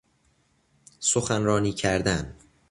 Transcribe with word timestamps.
سخنرانی 0.99 1.73
کردن 1.73 2.35